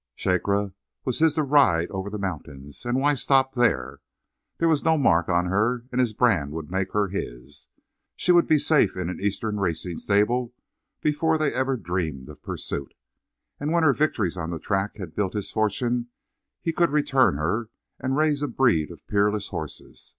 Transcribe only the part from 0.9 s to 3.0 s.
was his to ride over the mountains. And